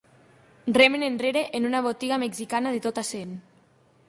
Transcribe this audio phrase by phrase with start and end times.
[0.77, 3.39] Remen enrere en una botiga mexicana de tot a cent.